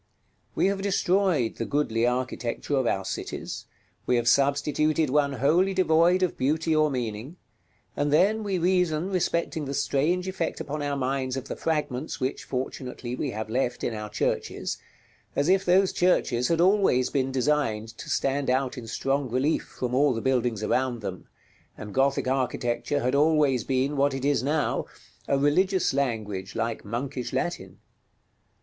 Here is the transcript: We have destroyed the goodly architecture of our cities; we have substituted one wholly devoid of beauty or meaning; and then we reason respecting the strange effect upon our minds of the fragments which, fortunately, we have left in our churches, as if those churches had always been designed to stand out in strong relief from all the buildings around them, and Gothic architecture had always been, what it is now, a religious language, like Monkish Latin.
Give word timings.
We 0.55 0.65
have 0.65 0.81
destroyed 0.81 1.57
the 1.57 1.65
goodly 1.65 2.07
architecture 2.07 2.75
of 2.75 2.87
our 2.87 3.05
cities; 3.05 3.67
we 4.07 4.15
have 4.15 4.27
substituted 4.27 5.11
one 5.11 5.33
wholly 5.33 5.75
devoid 5.75 6.23
of 6.23 6.39
beauty 6.39 6.75
or 6.75 6.89
meaning; 6.89 7.35
and 7.95 8.11
then 8.11 8.41
we 8.43 8.57
reason 8.57 9.11
respecting 9.11 9.65
the 9.65 9.75
strange 9.75 10.27
effect 10.27 10.59
upon 10.59 10.81
our 10.81 10.97
minds 10.97 11.37
of 11.37 11.49
the 11.49 11.55
fragments 11.55 12.19
which, 12.19 12.45
fortunately, 12.45 13.15
we 13.15 13.29
have 13.29 13.47
left 13.47 13.83
in 13.83 13.93
our 13.93 14.09
churches, 14.09 14.79
as 15.35 15.49
if 15.49 15.63
those 15.63 15.93
churches 15.93 16.47
had 16.47 16.59
always 16.61 17.11
been 17.11 17.31
designed 17.31 17.89
to 17.99 18.09
stand 18.09 18.49
out 18.49 18.79
in 18.79 18.87
strong 18.87 19.29
relief 19.29 19.65
from 19.77 19.93
all 19.93 20.15
the 20.15 20.19
buildings 20.21 20.63
around 20.63 21.01
them, 21.01 21.27
and 21.77 21.93
Gothic 21.93 22.27
architecture 22.27 23.01
had 23.01 23.13
always 23.13 23.63
been, 23.63 23.95
what 23.95 24.15
it 24.15 24.25
is 24.25 24.41
now, 24.41 24.85
a 25.27 25.37
religious 25.37 25.93
language, 25.93 26.55
like 26.55 26.83
Monkish 26.83 27.31
Latin. 27.31 27.77